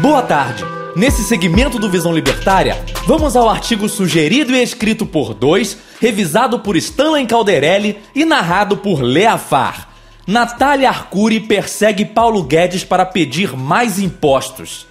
[0.00, 0.62] Boa tarde.
[0.94, 6.76] Nesse segmento do Visão Libertária, vamos ao artigo sugerido e escrito por dois, revisado por
[6.76, 9.88] Stanley Calderelli e narrado por Leafar.
[10.26, 14.86] Natália Arcuri persegue Paulo Guedes para pedir mais impostos.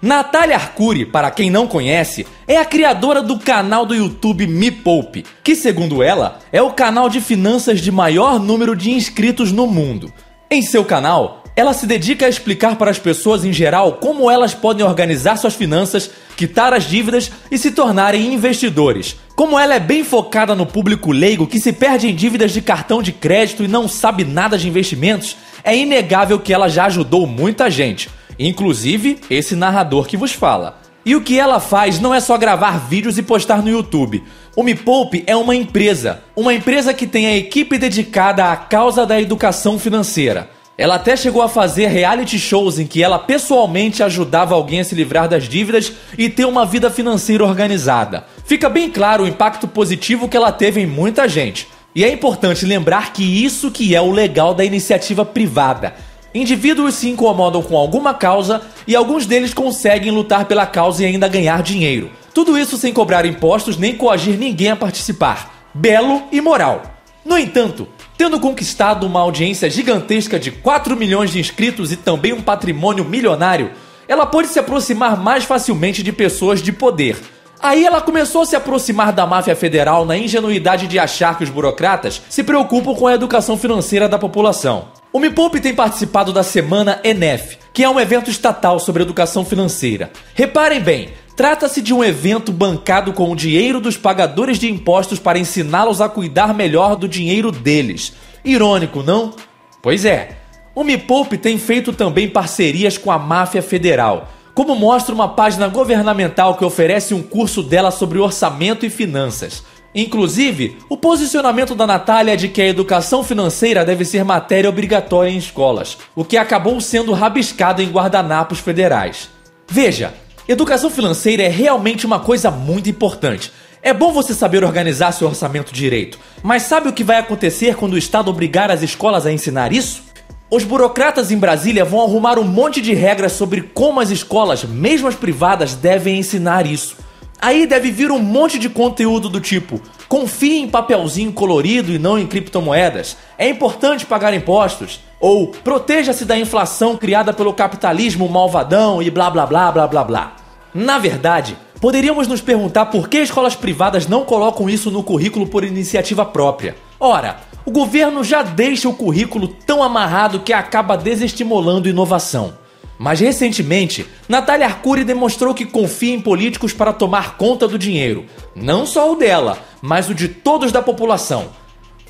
[0.00, 5.26] Natália Arcuri, para quem não conhece, é a criadora do canal do YouTube Me Poupe,
[5.44, 10.10] que, segundo ela, é o canal de finanças de maior número de inscritos no mundo.
[10.50, 14.54] Em seu canal, ela se dedica a explicar para as pessoas em geral como elas
[14.54, 19.16] podem organizar suas finanças, quitar as dívidas e se tornarem investidores.
[19.34, 23.02] Como ela é bem focada no público leigo que se perde em dívidas de cartão
[23.02, 27.70] de crédito e não sabe nada de investimentos, é inegável que ela já ajudou muita
[27.70, 30.80] gente inclusive esse narrador que vos fala.
[31.04, 34.22] E o que ela faz não é só gravar vídeos e postar no YouTube.
[34.54, 39.06] O Me Poupe é uma empresa, uma empresa que tem a equipe dedicada à causa
[39.06, 40.50] da educação financeira.
[40.78, 44.94] Ela até chegou a fazer reality shows em que ela pessoalmente ajudava alguém a se
[44.94, 48.24] livrar das dívidas e ter uma vida financeira organizada.
[48.44, 51.66] Fica bem claro o impacto positivo que ela teve em muita gente.
[51.96, 55.96] E é importante lembrar que isso que é o legal da iniciativa privada.
[56.32, 61.26] Indivíduos se incomodam com alguma causa e alguns deles conseguem lutar pela causa e ainda
[61.26, 62.08] ganhar dinheiro.
[62.32, 65.52] Tudo isso sem cobrar impostos nem coagir ninguém a participar.
[65.74, 66.82] Belo e moral.
[67.24, 67.88] No entanto,
[68.18, 73.70] tendo conquistado uma audiência gigantesca de 4 milhões de inscritos e também um patrimônio milionário,
[74.08, 77.16] ela pôde se aproximar mais facilmente de pessoas de poder.
[77.60, 81.50] Aí ela começou a se aproximar da máfia federal na ingenuidade de achar que os
[81.50, 84.88] burocratas se preocupam com a educação financeira da população.
[85.12, 89.44] O Me Poupe tem participado da Semana ENEF, que é um evento estatal sobre educação
[89.44, 90.10] financeira.
[90.34, 91.08] Reparem bem,
[91.38, 96.08] trata-se de um evento bancado com o dinheiro dos pagadores de impostos para ensiná-los a
[96.08, 98.12] cuidar melhor do dinheiro deles.
[98.44, 99.32] Irônico, não?
[99.80, 100.30] Pois é.
[100.74, 105.68] O Me Poupe tem feito também parcerias com a máfia federal, como mostra uma página
[105.68, 109.62] governamental que oferece um curso dela sobre orçamento e finanças.
[109.94, 115.30] Inclusive, o posicionamento da Natália é de que a educação financeira deve ser matéria obrigatória
[115.30, 119.30] em escolas, o que acabou sendo rabiscado em guardanapos federais.
[119.70, 120.12] Veja,
[120.48, 123.52] educação financeira é realmente uma coisa muito importante.
[123.82, 127.92] É bom você saber organizar seu orçamento direito, mas sabe o que vai acontecer quando
[127.92, 130.02] o Estado obrigar as escolas a ensinar isso?
[130.50, 135.06] Os burocratas em Brasília vão arrumar um monte de regras sobre como as escolas, mesmo
[135.06, 136.96] as privadas, devem ensinar isso.
[137.40, 142.18] Aí deve vir um monte de conteúdo do tipo: confie em papelzinho colorido e não
[142.18, 143.16] em criptomoedas.
[143.36, 145.00] É importante pagar impostos.
[145.20, 150.37] Ou proteja-se da inflação criada pelo capitalismo malvadão e blá blá blá blá blá blá.
[150.78, 155.64] Na verdade, poderíamos nos perguntar por que escolas privadas não colocam isso no currículo por
[155.64, 156.76] iniciativa própria.
[157.00, 162.56] Ora, o governo já deixa o currículo tão amarrado que acaba desestimulando inovação.
[162.96, 168.24] Mas recentemente, Natália Arcuri demonstrou que confia em políticos para tomar conta do dinheiro,
[168.54, 171.46] não só o dela, mas o de todos da população.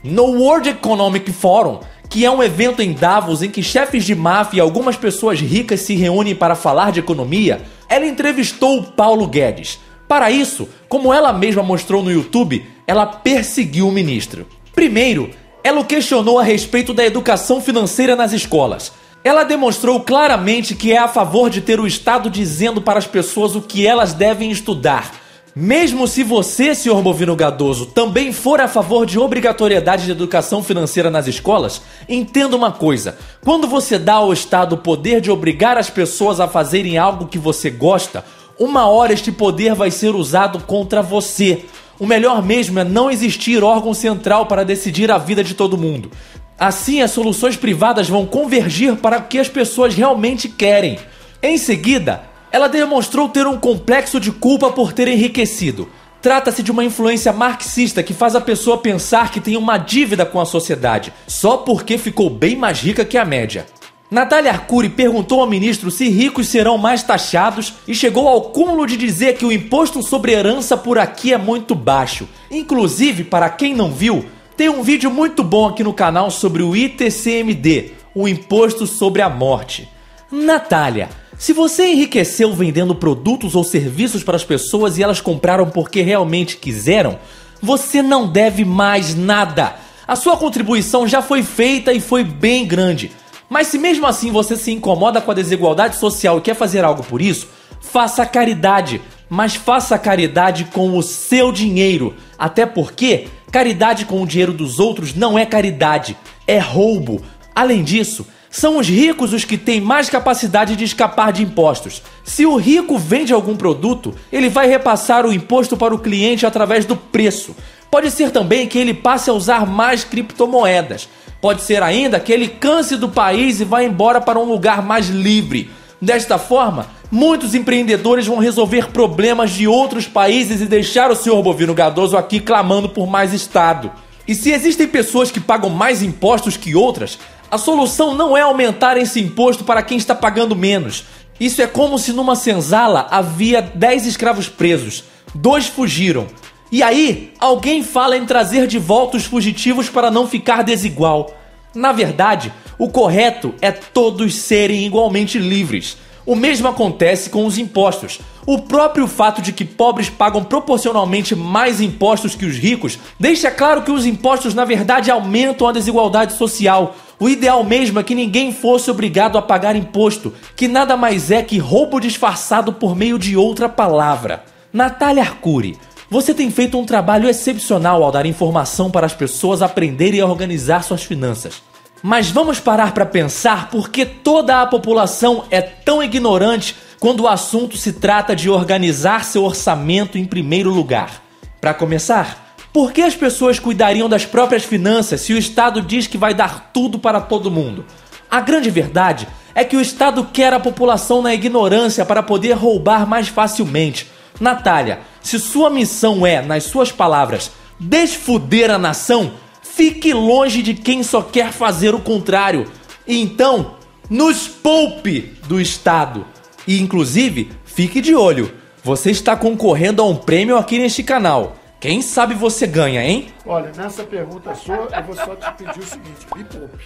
[0.05, 1.81] No World Economic Forum,
[2.11, 5.81] que é um evento em Davos em que chefes de máfia e algumas pessoas ricas
[5.81, 9.79] se reúnem para falar de economia, ela entrevistou Paulo Guedes.
[10.07, 14.47] Para isso, como ela mesma mostrou no YouTube, ela perseguiu o ministro.
[14.75, 15.31] Primeiro,
[15.63, 18.93] ela o questionou a respeito da educação financeira nas escolas.
[19.23, 23.55] Ela demonstrou claramente que é a favor de ter o Estado dizendo para as pessoas
[23.55, 25.13] o que elas devem estudar.
[25.61, 31.11] Mesmo se você, senhor Movino Gadoso, também for a favor de obrigatoriedade de educação financeira
[31.11, 35.91] nas escolas, entenda uma coisa: quando você dá ao Estado o poder de obrigar as
[35.91, 38.25] pessoas a fazerem algo que você gosta,
[38.57, 41.65] uma hora este poder vai ser usado contra você.
[41.99, 46.09] O melhor mesmo é não existir órgão central para decidir a vida de todo mundo.
[46.57, 51.01] Assim, as soluções privadas vão convergir para o que as pessoas realmente querem.
[51.43, 55.89] Em seguida, ela demonstrou ter um complexo de culpa por ter enriquecido.
[56.21, 60.41] Trata-se de uma influência marxista que faz a pessoa pensar que tem uma dívida com
[60.41, 63.67] a sociedade, só porque ficou bem mais rica que a média.
[64.11, 68.97] Natália Arcuri perguntou ao ministro se ricos serão mais taxados e chegou ao cúmulo de
[68.97, 72.27] dizer que o imposto sobre herança por aqui é muito baixo.
[72.51, 74.25] Inclusive, para quem não viu,
[74.57, 79.29] tem um vídeo muito bom aqui no canal sobre o ITCMD, o Imposto sobre a
[79.29, 79.89] Morte.
[80.33, 86.03] Natália, se você enriqueceu vendendo produtos ou serviços para as pessoas e elas compraram porque
[86.03, 87.19] realmente quiseram,
[87.63, 89.77] você não deve mais nada.
[90.07, 93.13] A sua contribuição já foi feita e foi bem grande.
[93.49, 97.03] Mas se mesmo assim você se incomoda com a desigualdade social e quer fazer algo
[97.03, 97.49] por isso,
[97.81, 99.01] faça caridade,
[99.31, 102.15] mas faça caridade com o seu dinheiro.
[102.37, 107.23] Até porque Caridade com o dinheiro dos outros não é caridade, é roubo.
[107.55, 112.03] Além disso, São os ricos os que têm mais capacidade de escapar de impostos.
[112.25, 116.85] Se o rico vende algum produto, ele vai repassar o imposto para o cliente através
[116.85, 117.55] do preço.
[117.91, 121.09] Pode ser também que ele passe a usar mais criptomoedas.
[121.41, 125.09] Pode ser ainda que ele canse do país e vá embora para um lugar mais
[125.09, 125.71] livre.
[126.01, 131.75] Desta forma, muitos empreendedores vão resolver problemas de outros países e deixar o senhor Bovino
[131.75, 133.91] Gadoso aqui clamando por mais Estado.
[134.27, 137.19] E se existem pessoas que pagam mais impostos que outras,
[137.51, 141.05] a solução não é aumentar esse imposto para quem está pagando menos.
[141.41, 145.05] Isso é como se numa senzala havia 10 escravos presos,
[145.35, 146.27] dois fugiram.
[146.71, 151.35] E aí, alguém fala em trazer de volta os fugitivos para não ficar desigual.
[151.75, 155.97] Na verdade, o correto é todos serem igualmente livres.
[156.27, 158.21] O mesmo acontece com os impostos.
[158.45, 163.83] O próprio fato de que pobres pagam proporcionalmente mais impostos que os ricos deixa claro
[163.83, 166.95] que os impostos, na verdade, aumentam a desigualdade social.
[167.21, 171.43] O ideal mesmo é que ninguém fosse obrigado a pagar imposto, que nada mais é
[171.43, 174.45] que roubo disfarçado por meio de outra palavra.
[174.73, 175.77] Natália Arcuri,
[176.09, 180.85] você tem feito um trabalho excepcional ao dar informação para as pessoas aprenderem a organizar
[180.85, 181.61] suas finanças.
[182.03, 187.29] Mas vamos parar para pensar por que toda a população é tão ignorante quando o
[187.29, 191.21] assunto se trata de organizar seu orçamento em primeiro lugar.
[191.61, 196.19] Para começar, por que as pessoas cuidariam das próprias finanças se o Estado diz que
[196.19, 197.85] vai dar tudo para todo mundo?
[198.31, 203.07] A grande verdade é que o Estado quer a população na ignorância para poder roubar
[203.07, 204.07] mais facilmente.
[204.41, 207.51] Natália, se sua missão é, nas suas palavras,
[207.81, 209.33] desfuder a nação,
[209.79, 212.67] Fique longe de quem só quer fazer o contrário.
[213.07, 213.77] E então,
[214.11, 216.27] nos poupe do Estado.
[216.67, 218.53] E inclusive, fique de olho.
[218.83, 221.55] Você está concorrendo a um prêmio aqui neste canal.
[221.81, 223.29] Quem sabe você ganha, hein?
[223.47, 226.85] Olha, nessa pergunta sua, eu vou só te pedir o seguinte: me poupe.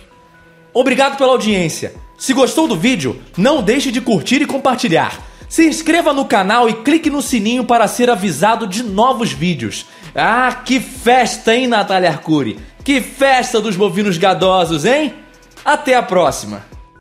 [0.74, 1.94] Obrigado pela audiência.
[2.18, 5.18] Se gostou do vídeo, não deixe de curtir e compartilhar.
[5.48, 9.86] Se inscreva no canal e clique no sininho para ser avisado de novos vídeos.
[10.14, 12.58] Ah, que festa, hein, Natália Arcuri?
[12.84, 15.14] Que festa dos bovinos gadosos, hein?
[15.64, 16.71] Até a próxima!